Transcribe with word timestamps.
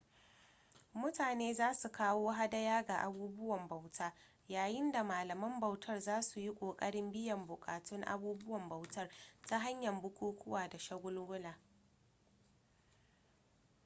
mutane 0.99 1.53
za 1.53 1.69
su 1.79 1.89
kawo 1.97 2.29
hadaya 2.39 2.83
ga 2.87 2.95
abubuwan 3.07 3.67
bauta 3.69 4.07
yayin 4.53 4.91
da 4.91 5.03
malaman 5.03 5.59
bautar 5.59 5.99
za 5.99 6.21
su 6.21 6.39
yi 6.39 6.51
ƙoƙarin 6.51 7.11
biyan 7.11 7.45
buƙatun 7.47 8.03
abubuwan 8.03 8.69
bautar 8.69 9.09
ta 9.47 9.59
hanyar 9.59 10.01
bukukuwa 10.01 10.67
da 10.69 10.79
shagulgula 10.79 11.57